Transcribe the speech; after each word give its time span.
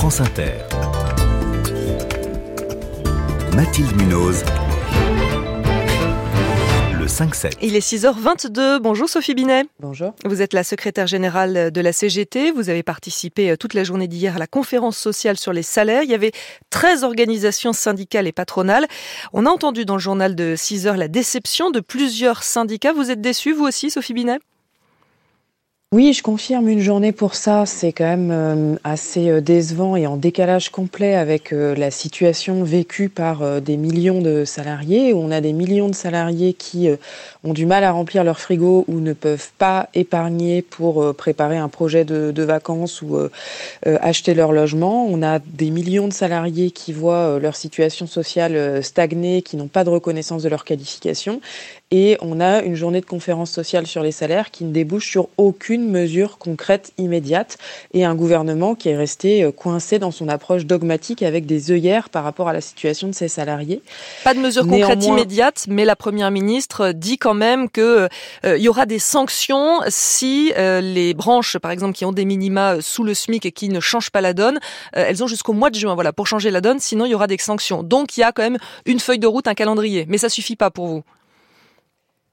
France 0.00 0.22
Inter. 0.22 0.54
Mathilde 3.54 3.94
Munoz. 4.00 4.42
Le 6.98 7.04
5-7. 7.04 7.58
Il 7.60 7.76
est 7.76 7.86
6h22. 7.86 8.78
Bonjour 8.78 9.10
Sophie 9.10 9.34
Binet. 9.34 9.66
Bonjour. 9.78 10.14
Vous 10.24 10.40
êtes 10.40 10.54
la 10.54 10.64
secrétaire 10.64 11.06
générale 11.06 11.70
de 11.70 11.80
la 11.82 11.92
CGT. 11.92 12.50
Vous 12.50 12.70
avez 12.70 12.82
participé 12.82 13.50
euh, 13.50 13.56
toute 13.58 13.74
la 13.74 13.84
journée 13.84 14.08
d'hier 14.08 14.36
à 14.36 14.38
la 14.38 14.46
conférence 14.46 14.96
sociale 14.96 15.36
sur 15.36 15.52
les 15.52 15.62
salaires. 15.62 16.02
Il 16.02 16.08
y 16.08 16.14
avait 16.14 16.32
13 16.70 17.04
organisations 17.04 17.74
syndicales 17.74 18.26
et 18.26 18.32
patronales. 18.32 18.86
On 19.34 19.44
a 19.44 19.50
entendu 19.50 19.84
dans 19.84 19.96
le 19.96 20.00
journal 20.00 20.34
de 20.34 20.54
6 20.56 20.86
h 20.86 20.96
la 20.96 21.08
déception 21.08 21.70
de 21.70 21.80
plusieurs 21.80 22.42
syndicats. 22.42 22.94
Vous 22.94 23.10
êtes 23.10 23.20
déçue, 23.20 23.52
vous 23.52 23.66
aussi, 23.66 23.90
Sophie 23.90 24.14
Binet? 24.14 24.38
Oui, 25.92 26.12
je 26.12 26.22
confirme 26.22 26.68
une 26.68 26.78
journée 26.78 27.10
pour 27.10 27.34
ça. 27.34 27.66
C'est 27.66 27.92
quand 27.92 28.04
même 28.04 28.30
euh, 28.30 28.76
assez 28.84 29.28
euh, 29.28 29.40
décevant 29.40 29.96
et 29.96 30.06
en 30.06 30.16
décalage 30.16 30.70
complet 30.70 31.16
avec 31.16 31.52
euh, 31.52 31.74
la 31.74 31.90
situation 31.90 32.62
vécue 32.62 33.08
par 33.08 33.60
des 33.60 33.76
millions 33.76 34.20
de 34.20 34.44
salariés. 34.44 35.12
On 35.14 35.32
a 35.32 35.40
des 35.40 35.52
millions 35.52 35.88
de 35.88 35.94
salariés 35.96 36.52
qui 36.54 36.88
ont 37.42 37.52
du 37.52 37.66
mal 37.66 37.82
à 37.82 37.90
remplir 37.90 38.22
leur 38.22 38.38
frigo 38.38 38.84
ou 38.86 39.00
ne 39.00 39.14
peuvent 39.14 39.50
pas 39.58 39.88
épargner 39.94 40.62
pour 40.62 41.12
préparer 41.16 41.56
un 41.56 41.68
projet 41.68 42.04
de, 42.04 42.30
de 42.30 42.42
vacances 42.44 43.02
ou 43.02 43.18
acheter 43.84 44.34
leur 44.34 44.52
logement. 44.52 45.06
On 45.06 45.22
a 45.22 45.40
des 45.40 45.70
millions 45.70 46.06
de 46.06 46.12
salariés 46.12 46.70
qui 46.70 46.92
voient 46.92 47.38
leur 47.40 47.56
situation 47.56 48.06
sociale 48.06 48.84
stagner, 48.84 49.42
qui 49.42 49.56
n'ont 49.56 49.68
pas 49.68 49.84
de 49.84 49.90
reconnaissance 49.90 50.42
de 50.42 50.48
leur 50.48 50.64
qualification. 50.64 51.40
Et 51.90 52.16
on 52.20 52.40
a 52.40 52.62
une 52.62 52.76
journée 52.76 53.00
de 53.00 53.06
conférence 53.06 53.50
sociale 53.50 53.86
sur 53.86 54.02
les 54.02 54.12
salaires 54.12 54.52
qui 54.52 54.64
ne 54.64 54.72
débouche 54.72 55.10
sur 55.10 55.28
aucune 55.36 55.79
mesure 55.88 56.38
concrète 56.38 56.92
immédiate 56.98 57.58
et 57.94 58.04
un 58.04 58.14
gouvernement 58.14 58.74
qui 58.74 58.88
est 58.88 58.96
resté 58.96 59.42
euh, 59.42 59.52
coincé 59.52 59.98
dans 59.98 60.10
son 60.10 60.28
approche 60.28 60.66
dogmatique 60.66 61.22
avec 61.22 61.46
des 61.46 61.70
œillères 61.70 62.10
par 62.10 62.24
rapport 62.24 62.48
à 62.48 62.52
la 62.52 62.60
situation 62.60 63.08
de 63.08 63.14
ses 63.14 63.28
salariés. 63.28 63.82
Pas 64.24 64.34
de 64.34 64.40
mesure 64.40 64.66
concrète 64.66 65.04
immédiate, 65.04 65.66
mais 65.68 65.84
la 65.84 65.96
première 65.96 66.30
ministre 66.30 66.92
dit 66.92 67.18
quand 67.18 67.34
même 67.34 67.68
que 67.68 68.08
euh, 68.44 68.56
il 68.56 68.62
y 68.62 68.68
aura 68.68 68.86
des 68.86 68.98
sanctions 68.98 69.80
si 69.88 70.52
euh, 70.56 70.80
les 70.80 71.14
branches, 71.14 71.58
par 71.58 71.70
exemple, 71.70 71.94
qui 71.94 72.04
ont 72.04 72.12
des 72.12 72.24
minima 72.24 72.80
sous 72.80 73.04
le 73.04 73.14
SMIC 73.14 73.46
et 73.46 73.52
qui 73.52 73.68
ne 73.68 73.80
changent 73.80 74.10
pas 74.10 74.20
la 74.20 74.32
donne, 74.32 74.58
elles 74.92 75.22
ont 75.22 75.26
jusqu'au 75.26 75.52
mois 75.52 75.70
de 75.70 75.76
juin, 75.76 75.94
voilà, 75.94 76.12
pour 76.12 76.26
changer 76.26 76.50
la 76.50 76.60
donne. 76.60 76.78
Sinon, 76.78 77.04
il 77.06 77.10
y 77.10 77.14
aura 77.14 77.26
des 77.26 77.38
sanctions. 77.38 77.82
Donc, 77.82 78.16
il 78.16 78.20
y 78.20 78.22
a 78.22 78.32
quand 78.32 78.42
même 78.42 78.58
une 78.86 79.00
feuille 79.00 79.18
de 79.18 79.26
route, 79.26 79.48
un 79.48 79.54
calendrier, 79.54 80.06
mais 80.08 80.18
ça 80.18 80.28
suffit 80.28 80.56
pas 80.56 80.70
pour 80.70 80.86
vous. 80.86 81.02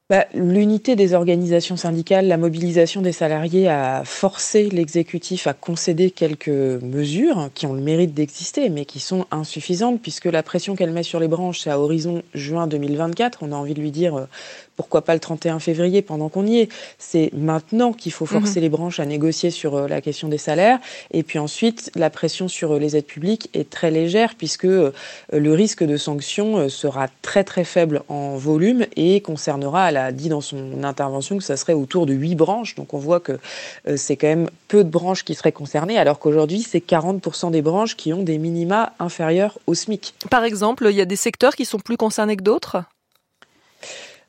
Bah, 0.10 0.26
l'unité 0.34 0.96
des 0.96 1.14
organisations 1.14 1.76
syndicales, 1.76 2.28
la 2.28 2.38
mobilisation 2.38 3.02
des 3.02 3.12
salariés 3.12 3.68
a 3.68 4.06
forcé 4.06 4.70
l'exécutif 4.70 5.48
à 5.48 5.54
concéder 5.54 6.12
quelques 6.12 6.48
mesures 6.48 7.50
qui 7.54 7.66
ont 7.66 7.74
le 7.74 7.82
mérite 7.82 8.14
d'exister, 8.14 8.70
mais 8.70 8.86
qui 8.86 9.02
sont 9.02 9.26
insuffisantes, 9.32 10.02
puisque 10.02 10.24
la 10.24 10.44
pression 10.44 10.78
qu'elle 10.78 10.92
met 10.92 11.04
sur 11.04 11.20
les 11.20 11.28
branches, 11.28 11.60
c'est 11.60 11.72
à 11.72 11.78
horizon 11.78 12.24
juin 12.34 12.68
2024. 12.68 13.40
On 13.42 13.52
a 13.52 13.56
envie 13.58 13.74
de 13.74 13.82
lui 13.82 13.92
dire, 13.92 14.16
euh, 14.16 14.30
pourquoi 14.78 15.02
pas 15.02 15.14
le 15.14 15.20
31 15.20 15.60
février 15.60 16.02
pendant 16.02 16.30
qu'on 16.30 16.46
y 16.46 16.60
est 16.60 16.70
C'est 16.98 17.30
maintenant 17.34 17.92
qu'il 17.92 18.14
faut 18.14 18.26
forcer 18.26 18.60
mhm. 18.60 18.64
les 18.64 18.70
branches 18.70 19.02
à 19.02 19.06
négocier 19.06 19.52
sur 19.52 19.76
euh, 19.76 19.88
la 19.90 20.00
question 20.00 20.30
des 20.30 20.38
salaires. 20.38 20.80
Et 21.12 21.24
puis 21.24 21.38
ensuite, 21.38 21.92
la 21.96 22.10
pression 22.10 22.48
sur 22.48 22.76
euh, 22.76 22.80
les 22.80 22.96
aides 22.96 23.08
publiques 23.08 23.50
est 23.54 23.70
très 23.70 23.92
légère, 23.92 24.36
puisque 24.38 24.64
le 24.64 25.52
risque 25.52 25.84
de 25.84 25.98
sanction 25.98 26.70
sera 26.70 27.10
très 27.22 27.44
très 27.44 27.66
faible 27.66 28.04
en 28.08 28.38
volume 28.38 28.86
et 28.96 29.20
concernera 29.20 29.92
a 29.98 30.12
dit 30.12 30.30
dans 30.30 30.42
son 30.42 30.84
intervention 30.84 31.38
que 31.38 31.44
ça 31.44 31.58
serait 31.58 31.74
autour 31.74 32.06
de 32.06 32.14
8 32.14 32.36
branches. 32.36 32.76
Donc 32.76 32.94
on 32.94 32.98
voit 32.98 33.20
que 33.20 33.40
euh, 33.88 33.98
c'est 33.98 34.16
quand 34.16 34.28
même 34.28 34.50
peu 34.68 34.84
de 34.84 34.90
branches 34.90 35.24
qui 35.24 35.36
seraient 35.36 35.52
concernées, 35.52 35.98
alors 35.98 36.20
qu'aujourd'hui, 36.20 36.62
c'est 36.62 36.80
40% 36.80 37.52
des 37.52 37.62
branches 37.62 37.96
qui 37.96 38.14
ont 38.14 38.24
des 38.24 38.38
minima 38.38 38.94
inférieurs 39.00 39.60
au 39.68 39.74
SMIC. 39.74 40.14
Par 40.30 40.44
exemple, 40.44 40.88
il 40.90 40.96
y 40.96 41.02
a 41.02 41.06
des 41.06 41.16
secteurs 41.16 41.56
qui 41.56 41.66
sont 41.66 41.80
plus 41.80 41.98
concernés 41.98 42.38
que 42.38 42.44
d'autres? 42.44 42.84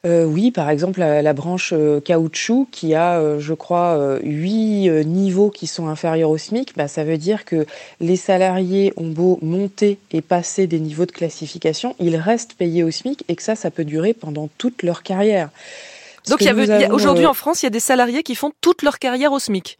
Euh, 0.09 0.25
oui, 0.25 0.51
par 0.51 0.71
exemple, 0.71 1.01
la, 1.01 1.33
branche 1.35 1.73
euh, 1.77 2.01
caoutchouc 2.01 2.67
qui 2.73 2.95
a, 2.95 3.19
euh, 3.19 3.39
je 3.39 3.53
crois, 3.53 4.19
huit 4.23 4.89
niveaux 5.05 5.51
qui 5.51 5.67
sont 5.67 5.89
inférieurs 5.89 6.31
au 6.31 6.39
SMIC, 6.39 6.75
bah, 6.77 6.89
ça 6.89 7.05
veut 7.05 7.19
dire 7.19 7.45
que 7.45 7.67
les 8.01 8.17
salariés 8.17 8.93
ont 8.97 9.09
beau 9.09 9.39
monter 9.43 9.99
et 10.11 10.23
passer 10.23 10.67
des 10.67 10.81
niveaux 10.81 11.07
de 11.07 11.13
classification, 11.13 11.95
ils 12.01 12.17
restent 12.17 12.55
payés 12.55 12.83
au 12.83 12.91
SMIC 12.91 13.25
et 13.29 13.37
que 13.37 13.43
ça, 13.43 13.55
ça 13.55 13.71
peut 13.71 13.85
durer 13.85 14.15
pendant 14.15 14.49
toute 14.59 14.83
leur 14.83 15.03
carrière. 15.03 15.51
Donc, 16.29 16.43
aujourd'hui 16.91 17.27
en 17.27 17.35
France, 17.35 17.63
il 17.63 17.67
y 17.67 17.69
a 17.69 17.71
des 17.71 17.81
salariés 17.81 18.23
qui 18.23 18.35
font 18.35 18.53
toute 18.61 18.83
leur 18.83 18.99
carrière 18.99 19.33
au 19.33 19.39
SMIC. 19.39 19.79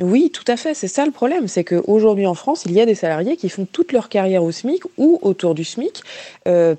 Oui, 0.00 0.30
tout 0.32 0.44
à 0.46 0.56
fait. 0.56 0.74
C'est 0.74 0.86
ça 0.86 1.04
le 1.04 1.10
problème. 1.10 1.48
C'est 1.48 1.64
qu'aujourd'hui 1.64 2.26
en 2.26 2.34
France, 2.34 2.62
il 2.66 2.72
y 2.72 2.80
a 2.80 2.86
des 2.86 2.94
salariés 2.94 3.36
qui 3.36 3.48
font 3.48 3.66
toute 3.70 3.90
leur 3.90 4.08
carrière 4.08 4.44
au 4.44 4.52
SMIC 4.52 4.82
ou 4.96 5.18
autour 5.22 5.54
du 5.54 5.64
SMIC 5.64 6.02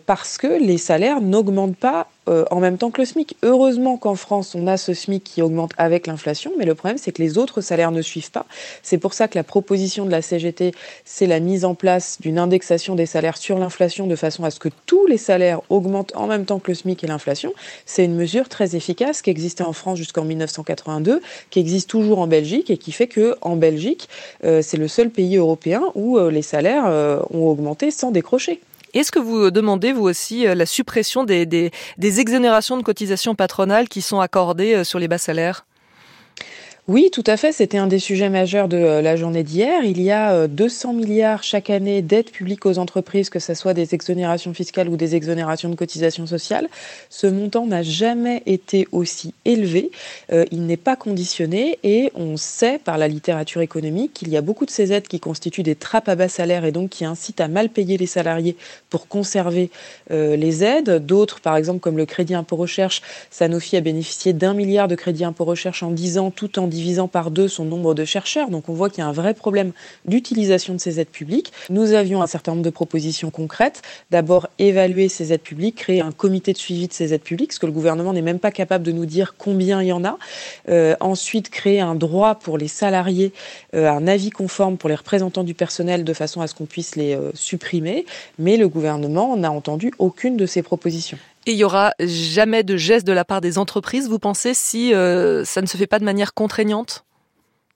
parce 0.05 0.37
que 0.37 0.47
les 0.47 0.77
salaires 0.77 1.19
n'augmentent 1.19 1.75
pas 1.75 2.07
euh, 2.27 2.45
en 2.51 2.59
même 2.59 2.77
temps 2.77 2.91
que 2.91 3.01
le 3.01 3.05
SMIC. 3.05 3.37
Heureusement 3.43 3.97
qu'en 3.97 4.15
France, 4.15 4.53
on 4.53 4.67
a 4.67 4.77
ce 4.77 4.93
SMIC 4.93 5.23
qui 5.23 5.41
augmente 5.41 5.71
avec 5.77 6.05
l'inflation, 6.05 6.51
mais 6.57 6.65
le 6.65 6.75
problème, 6.75 6.97
c'est 6.97 7.11
que 7.11 7.21
les 7.21 7.37
autres 7.37 7.61
salaires 7.61 7.91
ne 7.91 8.01
suivent 8.01 8.31
pas. 8.31 8.45
C'est 8.83 8.97
pour 8.97 9.13
ça 9.13 9.27
que 9.27 9.37
la 9.37 9.43
proposition 9.43 10.05
de 10.05 10.11
la 10.11 10.21
CGT, 10.21 10.73
c'est 11.05 11.25
la 11.25 11.39
mise 11.39 11.65
en 11.65 11.75
place 11.75 12.17
d'une 12.19 12.37
indexation 12.37 12.95
des 12.95 13.05
salaires 13.05 13.37
sur 13.37 13.57
l'inflation 13.57 14.05
de 14.05 14.15
façon 14.15 14.43
à 14.43 14.51
ce 14.51 14.59
que 14.59 14.69
tous 14.85 15.07
les 15.07 15.17
salaires 15.17 15.61
augmentent 15.69 16.15
en 16.15 16.27
même 16.27 16.45
temps 16.45 16.59
que 16.59 16.71
le 16.71 16.75
SMIC 16.75 17.03
et 17.03 17.07
l'inflation. 17.07 17.53
C'est 17.85 18.05
une 18.05 18.15
mesure 18.15 18.47
très 18.49 18.75
efficace 18.75 19.21
qui 19.21 19.29
existait 19.29 19.63
en 19.63 19.73
France 19.73 19.97
jusqu'en 19.97 20.25
1982, 20.25 21.21
qui 21.49 21.59
existe 21.59 21.89
toujours 21.89 22.19
en 22.19 22.27
Belgique 22.27 22.69
et 22.69 22.77
qui 22.77 22.91
fait 22.91 23.07
que 23.07 23.37
en 23.41 23.55
Belgique, 23.55 24.07
euh, 24.43 24.61
c'est 24.61 24.77
le 24.77 24.87
seul 24.87 25.09
pays 25.09 25.37
européen 25.37 25.81
où 25.95 26.17
euh, 26.17 26.29
les 26.29 26.41
salaires 26.41 26.85
ont 27.31 27.47
augmenté 27.47 27.91
sans 27.91 28.11
décrocher. 28.11 28.61
Est-ce 28.93 29.11
que 29.11 29.19
vous 29.19 29.51
demandez, 29.51 29.93
vous 29.93 30.03
aussi, 30.03 30.47
euh, 30.47 30.55
la 30.55 30.65
suppression 30.65 31.23
des, 31.23 31.45
des, 31.45 31.71
des 31.97 32.19
exonérations 32.19 32.77
de 32.77 32.83
cotisations 32.83 33.35
patronales 33.35 33.87
qui 33.87 34.01
sont 34.01 34.19
accordées 34.19 34.75
euh, 34.75 34.83
sur 34.83 34.99
les 34.99 35.07
bas 35.07 35.17
salaires? 35.17 35.65
Oui, 36.89 37.11
tout 37.13 37.23
à 37.27 37.37
fait. 37.37 37.51
C'était 37.51 37.77
un 37.77 37.85
des 37.85 37.99
sujets 37.99 38.29
majeurs 38.29 38.67
de 38.67 38.75
euh, 38.77 39.03
la 39.03 39.15
journée 39.15 39.43
d'hier. 39.43 39.83
Il 39.83 40.01
y 40.01 40.09
a 40.09 40.47
200 40.47 40.89
euh, 40.89 40.93
milliards 40.95 41.43
chaque 41.43 41.69
année 41.69 42.01
d'aides 42.01 42.31
publiques 42.31 42.65
aux 42.65 42.79
entreprises, 42.79 43.29
que 43.29 43.37
ce 43.37 43.53
soit 43.53 43.75
des 43.75 43.93
exonérations 43.93 44.55
fiscales 44.55 44.89
ou 44.89 44.97
des 44.97 45.15
exonérations 45.15 45.69
de 45.69 45.75
cotisations 45.75 46.25
sociales. 46.25 46.67
Ce 47.11 47.27
montant 47.27 47.67
n'a 47.67 47.83
jamais 47.83 48.41
été 48.47 48.87
aussi 48.91 49.35
élevé. 49.45 49.91
Euh, 50.33 50.45
il 50.49 50.65
n'est 50.65 50.77
pas 50.77 50.95
conditionné 50.95 51.77
et 51.83 52.11
on 52.15 52.37
sait 52.37 52.79
par 52.79 52.97
la 52.97 53.07
littérature 53.07 53.61
économique 53.61 54.15
qu'il 54.15 54.29
y 54.29 54.37
a 54.37 54.41
beaucoup 54.41 54.65
de 54.65 54.71
ces 54.71 54.91
aides 54.91 55.07
qui 55.07 55.19
constituent 55.19 55.61
des 55.61 55.75
trappes 55.75 56.09
à 56.09 56.15
bas 56.15 56.27
salaire 56.27 56.65
et 56.65 56.71
donc 56.71 56.89
qui 56.89 57.05
incitent 57.05 57.39
à 57.39 57.47
mal 57.47 57.69
payer 57.69 57.97
les 57.99 58.07
salariés 58.07 58.57
pour 58.89 59.07
conserver 59.07 59.69
les 60.09 60.63
aides. 60.63 61.05
D'autres, 61.05 61.39
par 61.39 61.55
exemple, 61.55 61.81
comme 61.81 61.97
le 61.97 62.07
crédit 62.07 62.33
impôt 62.33 62.55
recherche, 62.55 63.03
Sanofi 63.29 63.77
a 63.77 63.81
bénéficié 63.81 64.33
d'un 64.33 64.55
milliard 64.55 64.87
de 64.87 64.95
crédit 64.95 65.23
impôt 65.23 65.45
recherche 65.45 65.83
en 65.83 65.91
10 65.91 66.17
ans 66.17 66.31
tout 66.31 66.57
en 66.57 66.65
divisant 66.79 67.09
par 67.09 67.29
deux 67.29 67.49
son 67.49 67.65
nombre 67.65 67.93
de 67.93 68.05
chercheurs. 68.05 68.49
Donc 68.49 68.69
on 68.69 68.73
voit 68.73 68.89
qu'il 68.89 68.99
y 68.99 69.01
a 69.01 69.07
un 69.07 69.11
vrai 69.11 69.33
problème 69.33 69.73
d'utilisation 70.05 70.73
de 70.73 70.79
ces 70.79 70.99
aides 70.99 71.09
publiques. 71.09 71.51
Nous 71.69 71.91
avions 71.91 72.21
un 72.21 72.27
certain 72.27 72.53
nombre 72.53 72.63
de 72.63 72.69
propositions 72.69 73.31
concrètes. 73.31 73.81
D'abord, 74.11 74.47
évaluer 74.59 75.09
ces 75.09 75.33
aides 75.33 75.41
publiques, 75.41 75.75
créer 75.75 75.99
un 76.01 76.13
comité 76.13 76.53
de 76.53 76.57
suivi 76.57 76.87
de 76.87 76.93
ces 76.93 77.13
aides 77.13 77.21
publiques, 77.21 77.49
parce 77.49 77.59
que 77.59 77.65
le 77.65 77.73
gouvernement 77.73 78.13
n'est 78.13 78.21
même 78.21 78.39
pas 78.39 78.51
capable 78.51 78.85
de 78.85 78.93
nous 78.93 79.05
dire 79.05 79.35
combien 79.37 79.81
il 79.81 79.87
y 79.87 79.91
en 79.91 80.05
a. 80.05 80.17
Euh, 80.69 80.95
ensuite, 81.01 81.49
créer 81.49 81.81
un 81.81 81.95
droit 81.95 82.35
pour 82.35 82.57
les 82.57 82.69
salariés, 82.69 83.33
euh, 83.75 83.89
un 83.89 84.07
avis 84.07 84.29
conforme 84.29 84.77
pour 84.77 84.89
les 84.89 84.95
représentants 84.95 85.43
du 85.43 85.53
personnel 85.53 86.03
de 86.05 86.13
façon 86.13 86.39
à 86.39 86.47
ce 86.47 86.55
qu'on 86.55 86.65
puisse 86.65 86.95
les 86.95 87.13
euh, 87.13 87.31
supprimer. 87.33 88.05
Mais 88.37 88.55
le 88.55 88.69
gouvernement 88.69 89.35
n'a 89.35 89.51
entendu 89.51 89.91
aucune 89.99 90.37
de 90.37 90.45
ces 90.45 90.63
propositions. 90.63 91.17
Et 91.45 91.53
il 91.53 91.57
y 91.57 91.63
aura 91.63 91.91
jamais 91.99 92.63
de 92.63 92.77
geste 92.77 93.07
de 93.07 93.13
la 93.13 93.25
part 93.25 93.41
des 93.41 93.57
entreprises, 93.57 94.07
vous 94.07 94.19
pensez, 94.19 94.53
si 94.53 94.93
euh, 94.93 95.43
ça 95.45 95.61
ne 95.61 95.67
se 95.67 95.77
fait 95.77 95.87
pas 95.87 95.99
de 95.99 96.05
manière 96.05 96.33
contraignante? 96.33 97.05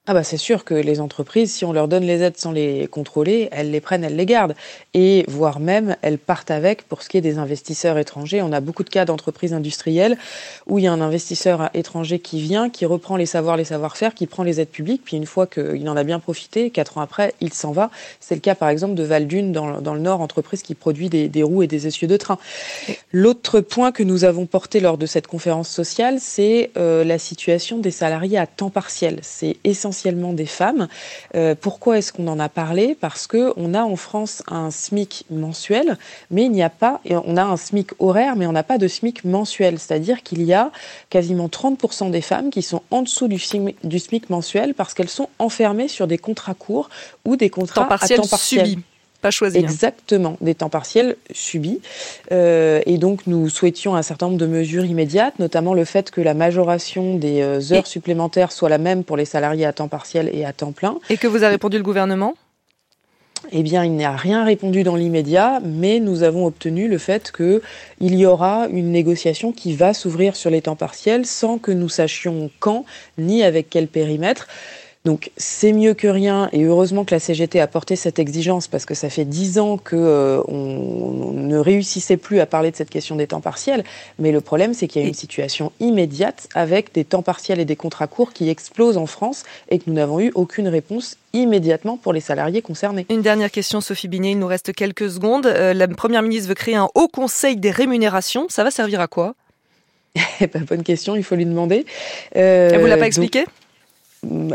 Ah 0.05 0.13
bah 0.13 0.25
c'est 0.25 0.35
sûr 0.35 0.65
que 0.65 0.73
les 0.73 0.99
entreprises, 0.99 1.53
si 1.53 1.63
on 1.63 1.71
leur 1.71 1.87
donne 1.87 2.03
les 2.03 2.21
aides 2.21 2.35
sans 2.35 2.51
les 2.51 2.87
contrôler, 2.87 3.47
elles 3.53 3.71
les 3.71 3.79
prennent, 3.79 4.03
elles 4.03 4.17
les 4.17 4.25
gardent. 4.25 4.53
Et 4.93 5.23
voire 5.29 5.61
même, 5.61 5.95
elles 6.01 6.17
partent 6.17 6.51
avec 6.51 6.83
pour 6.83 7.03
ce 7.03 7.07
qui 7.07 7.15
est 7.15 7.21
des 7.21 7.37
investisseurs 7.37 7.97
étrangers. 7.97 8.41
On 8.41 8.51
a 8.51 8.59
beaucoup 8.59 8.83
de 8.83 8.89
cas 8.89 9.05
d'entreprises 9.05 9.53
industrielles 9.53 10.17
où 10.67 10.77
il 10.77 10.83
y 10.83 10.87
a 10.87 10.91
un 10.91 10.99
investisseur 10.99 11.69
étranger 11.73 12.19
qui 12.19 12.41
vient, 12.41 12.69
qui 12.69 12.85
reprend 12.85 13.15
les 13.15 13.25
savoirs, 13.25 13.55
les 13.55 13.63
savoir-faire, 13.63 14.13
qui 14.13 14.27
prend 14.27 14.43
les 14.43 14.59
aides 14.59 14.67
publiques, 14.67 15.03
puis 15.05 15.15
une 15.15 15.25
fois 15.25 15.47
qu'il 15.47 15.87
en 15.87 15.95
a 15.95 16.03
bien 16.03 16.19
profité, 16.19 16.69
quatre 16.69 16.97
ans 16.97 17.01
après, 17.01 17.33
il 17.39 17.53
s'en 17.53 17.71
va. 17.71 17.89
C'est 18.19 18.35
le 18.35 18.41
cas 18.41 18.55
par 18.55 18.67
exemple 18.67 18.95
de 18.95 19.03
Valdune 19.03 19.53
dans, 19.53 19.79
dans 19.79 19.93
le 19.93 20.01
Nord, 20.01 20.19
entreprise 20.19 20.63
qui 20.63 20.75
produit 20.75 21.07
des, 21.07 21.29
des 21.29 21.43
roues 21.43 21.63
et 21.63 21.67
des 21.67 21.87
essieux 21.87 22.09
de 22.09 22.17
train. 22.17 22.37
L'autre 23.13 23.61
point 23.61 23.93
que 23.93 24.03
nous 24.03 24.25
avons 24.25 24.47
porté 24.47 24.81
lors 24.81 24.97
de 24.97 25.05
cette 25.05 25.27
conférence 25.27 25.69
sociale, 25.69 26.17
c'est 26.19 26.71
euh, 26.75 27.05
la 27.05 27.19
situation 27.19 27.77
des 27.77 27.91
salariés 27.91 28.37
à 28.37 28.47
temps 28.47 28.69
partiel. 28.69 29.19
C'est 29.21 29.55
essentiel 29.63 29.92
essentiellement 29.93 30.33
des 30.33 30.45
femmes. 30.45 30.87
Euh, 31.35 31.55
pourquoi 31.59 31.99
est-ce 31.99 32.11
qu'on 32.11 32.27
en 32.27 32.39
a 32.39 32.49
parlé? 32.49 32.97
Parce 32.99 33.27
que 33.27 33.53
on 33.57 33.73
a 33.73 33.83
en 33.83 33.95
France 33.95 34.43
un 34.47 34.71
SMIC 34.71 35.25
mensuel, 35.29 35.97
mais 36.31 36.43
il 36.45 36.51
n'y 36.51 36.63
a 36.63 36.69
pas, 36.69 36.99
on 37.09 37.37
a 37.37 37.43
un 37.43 37.57
SMIC 37.57 37.91
horaire, 37.99 38.35
mais 38.35 38.47
on 38.47 38.51
n'a 38.51 38.63
pas 38.63 38.77
de 38.77 38.87
SMIC 38.87 39.23
mensuel. 39.23 39.79
C'est-à-dire 39.79 40.23
qu'il 40.23 40.41
y 40.43 40.53
a 40.53 40.71
quasiment 41.09 41.47
30% 41.47 42.09
des 42.09 42.21
femmes 42.21 42.49
qui 42.49 42.63
sont 42.63 42.81
en 42.89 43.03
dessous 43.03 43.27
du 43.27 43.39
SMIC, 43.39 43.77
du 43.83 43.99
SMIC 43.99 44.29
mensuel 44.29 44.73
parce 44.73 44.93
qu'elles 44.93 45.09
sont 45.09 45.29
enfermées 45.39 45.87
sur 45.87 46.07
des 46.07 46.17
contrats 46.17 46.55
courts 46.55 46.89
ou 47.25 47.35
des 47.35 47.49
contrats 47.49 47.81
à 47.83 47.85
temps 47.85 48.27
partiel. 48.27 48.65
Subi 48.65 48.83
pas 49.23 49.31
choisi. 49.31 49.57
Exactement, 49.57 50.37
des 50.41 50.53
temps 50.53 50.69
partiels 50.69 51.15
subis. 51.31 51.79
Euh, 52.31 52.81
et 52.85 52.97
donc, 52.97 53.25
nous 53.25 53.49
souhaitions 53.49 53.95
un 53.95 54.03
certain 54.03 54.27
nombre 54.27 54.37
de 54.37 54.45
mesures 54.45 54.85
immédiates, 54.85 55.39
notamment 55.39 55.73
le 55.73 55.85
fait 55.85 56.11
que 56.11 56.21
la 56.21 56.33
majoration 56.33 57.15
des 57.15 57.41
euh, 57.41 57.73
heures 57.73 57.87
supplémentaires 57.87 58.51
soit 58.51 58.69
la 58.69 58.77
même 58.77 59.03
pour 59.03 59.17
les 59.17 59.25
salariés 59.25 59.65
à 59.65 59.73
temps 59.73 59.87
partiel 59.87 60.29
et 60.33 60.45
à 60.45 60.51
temps 60.51 60.73
plein. 60.73 60.99
Et 61.09 61.17
que 61.17 61.27
vous 61.27 61.43
a 61.43 61.47
répondu 61.47 61.77
le 61.77 61.83
gouvernement? 61.83 62.35
Eh 63.51 63.63
bien, 63.63 63.83
il 63.83 63.95
n'a 63.95 64.15
rien 64.15 64.43
répondu 64.43 64.83
dans 64.83 64.95
l'immédiat, 64.95 65.61
mais 65.63 65.99
nous 65.99 66.23
avons 66.23 66.45
obtenu 66.45 66.87
le 66.87 66.97
fait 66.97 67.31
qu'il 67.31 67.61
y 68.15 68.25
aura 68.25 68.67
une 68.69 68.91
négociation 68.91 69.51
qui 69.51 69.73
va 69.73 69.93
s'ouvrir 69.93 70.35
sur 70.35 70.49
les 70.49 70.61
temps 70.61 70.75
partiels 70.75 71.25
sans 71.25 71.57
que 71.57 71.71
nous 71.71 71.89
sachions 71.89 72.49
quand 72.59 72.85
ni 73.17 73.43
avec 73.43 73.69
quel 73.69 73.87
périmètre. 73.87 74.47
Donc 75.05 75.31
c'est 75.35 75.73
mieux 75.73 75.93
que 75.93 76.07
rien 76.07 76.47
et 76.53 76.63
heureusement 76.63 77.03
que 77.03 77.13
la 77.13 77.19
CGT 77.19 77.59
a 77.59 77.67
porté 77.67 77.97
cette 77.97 78.19
exigence 78.19 78.69
parce 78.69 78.85
que 78.85 78.93
ça 78.93 79.09
fait 79.09 79.25
dix 79.25 79.59
ans 79.59 79.77
qu'on 79.77 79.97
euh, 79.97 80.41
ne 81.33 81.57
réussissait 81.57 82.15
plus 82.15 82.39
à 82.39 82.45
parler 82.45 82.71
de 82.71 82.77
cette 82.77 82.89
question 82.89 83.17
des 83.17 83.27
temps 83.27 83.41
partiels. 83.41 83.83
Mais 84.17 84.31
le 84.31 84.39
problème 84.39 84.73
c'est 84.73 84.87
qu'il 84.87 85.01
y 85.01 85.05
a 85.05 85.07
une 85.07 85.13
situation 85.13 85.73
immédiate 85.81 86.47
avec 86.55 86.93
des 86.93 87.03
temps 87.03 87.21
partiels 87.21 87.59
et 87.59 87.65
des 87.65 87.75
contrats 87.75 88.07
courts 88.07 88.31
qui 88.31 88.49
explosent 88.49 88.95
en 88.95 89.05
France 89.05 89.43
et 89.67 89.79
que 89.79 89.83
nous 89.87 89.93
n'avons 89.93 90.21
eu 90.21 90.31
aucune 90.35 90.69
réponse 90.69 91.17
immédiatement 91.33 91.97
pour 91.97 92.13
les 92.13 92.21
salariés 92.21 92.61
concernés. 92.61 93.05
Une 93.09 93.21
dernière 93.21 93.51
question, 93.51 93.81
Sophie 93.81 94.07
Binet, 94.07 94.31
il 94.31 94.39
nous 94.39 94.47
reste 94.47 94.71
quelques 94.71 95.09
secondes. 95.09 95.47
Euh, 95.47 95.73
la 95.73 95.89
Première 95.89 96.21
ministre 96.21 96.47
veut 96.47 96.55
créer 96.55 96.75
un 96.75 96.87
haut 96.95 97.09
conseil 97.09 97.57
des 97.57 97.71
rémunérations. 97.71 98.45
Ça 98.49 98.63
va 98.63 98.71
servir 98.71 99.01
à 99.01 99.07
quoi? 99.07 99.35
Eh 100.39 100.47
ben, 100.47 100.63
Bonne 100.63 100.83
question, 100.83 101.15
il 101.15 101.23
faut 101.23 101.35
lui 101.35 101.45
demander. 101.45 101.85
Euh, 102.37 102.69
Elle 102.71 102.79
vous 102.79 102.87
l'a 102.87 102.97
pas 102.97 103.07
expliqué? 103.07 103.45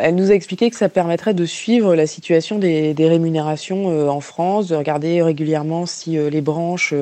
Elle 0.01 0.15
nous 0.15 0.31
a 0.31 0.35
expliqué 0.35 0.71
que 0.71 0.77
ça 0.77 0.89
permettrait 0.89 1.35
de 1.35 1.45
suivre 1.45 1.95
la 1.95 2.07
situation 2.07 2.59
des, 2.59 2.95
rémunérations 2.99 3.91
euh, 3.91 4.09
en 4.09 4.21
France, 4.21 4.69
de 4.69 4.77
regarder 4.77 5.23
régulièrement 5.23 5.87
si 5.87 6.19
euh, 6.19 6.31
les 6.31 6.41
branches 6.41 6.95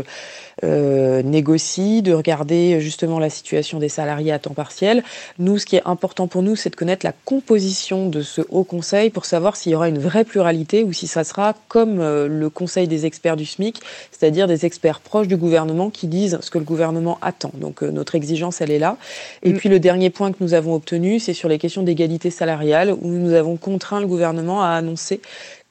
euh, 0.65 1.23
négocient, 1.23 2.03
de 2.03 2.13
regarder 2.13 2.81
justement 2.81 3.19
la 3.19 3.31
situation 3.31 3.79
des 3.79 3.89
salariés 3.89 4.33
à 4.33 4.39
temps 4.39 4.55
partiel. 4.55 5.03
Nous, 5.39 5.59
ce 5.59 5.67
qui 5.67 5.77
est 5.77 5.83
important 5.85 6.27
pour 6.29 6.43
nous, 6.43 6.57
c'est 6.57 6.71
de 6.71 6.77
connaître 6.77 7.05
la 7.05 7.13
composition 7.25 8.09
de 8.09 8.23
ce 8.23 8.43
haut 8.49 8.65
conseil 8.65 9.11
pour 9.11 9.25
savoir 9.25 9.57
s'il 9.57 9.73
y 9.73 9.75
aura 9.75 9.89
une 9.89 9.99
vraie 9.99 10.25
pluralité 10.25 10.85
ou 10.85 10.93
si 10.93 11.07
ça 11.07 11.25
sera 11.25 11.55
comme 11.69 11.99
le 11.99 12.51
conseil 12.51 12.89
des 12.89 13.07
experts 13.07 13.37
du 13.37 13.45
SMIC, 13.45 13.81
c'est-à-dire 14.13 14.47
des 14.47 14.65
experts 14.65 15.01
proches 15.01 15.29
du 15.29 15.37
gouvernement 15.37 15.91
qui 15.91 16.07
disent 16.07 16.39
ce 16.41 16.51
que 16.51 16.59
le 16.59 16.65
gouvernement 16.65 17.19
attend. 17.23 17.51
Donc 17.55 17.83
notre 17.83 18.15
exigence, 18.15 18.61
elle 18.61 18.71
est 18.71 18.79
là. 18.79 18.97
Et 19.43 19.53
mm. 19.53 19.57
puis 19.57 19.69
le 19.69 19.81
dernier 19.81 20.11
point 20.11 20.33
que 20.33 20.39
nous 20.41 20.55
avons 20.55 20.75
obtenu, 20.75 21.19
c'est 21.19 21.35
sur 21.35 21.49
les 21.49 21.59
questions 21.59 21.83
d'égalité 21.83 22.31
salariale 22.31 22.93
où 22.93 23.09
nous 23.09 23.35
avons 23.35 23.57
contraint 23.57 24.01
le 24.01 24.07
gouvernement 24.07 24.63
à 24.63 24.69
annoncer 24.69 25.21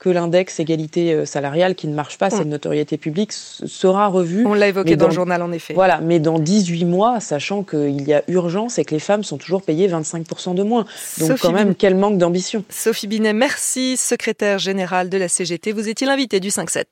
que 0.06 0.12
l'index 0.12 0.60
égalité 0.60 1.14
euh, 1.14 1.26
salariale, 1.26 1.74
qui 1.74 1.88
ne 1.88 1.96
marche 1.96 2.20
pas, 2.20 2.30
c'est 2.30 2.44
une 2.44 2.50
notoriété 2.50 2.96
publique, 2.96 3.32
sera 3.34 4.06
revu. 4.06 4.46
On 4.46 4.54
l'a 4.54 4.68
évoqué 4.68 4.96
dans, 4.96 5.08
le 5.08 5.12
journal, 5.12 5.42
en 5.42 5.52
effet. 5.52 5.74
Voilà, 5.74 6.00
mais 6.00 6.20
dans 6.20 6.38
18 6.38 6.86
mois, 6.86 7.20
sachant 7.20 7.64
qu'il 7.64 8.08
y 8.08 8.14
a 8.14 8.22
urgence 8.28 8.78
et 8.78 8.86
que 8.86 8.94
les 8.94 9.00
femmes 9.00 9.24
sont 9.24 9.38
toujours 9.38 9.64
payées 9.64 9.88
25% 9.88 10.54
de 10.54 10.62
moins. 10.62 10.86
Donc 11.18 11.40
quand 11.40 11.52
même, 11.52 11.74
quel 11.74 11.96
manque 11.96 12.20
d'ambition. 12.20 12.64
Sophie 12.70 13.08
Binet, 13.08 13.34
merci, 13.34 13.98
secrétaire 13.98 14.60
générale 14.60 15.10
de 15.10 15.18
la 15.18 15.28
CGT. 15.28 15.72
Vous 15.72 15.90
étiez 15.90 16.06
l'invité 16.06 16.40
du 16.40 16.50
5-7. 16.50 16.86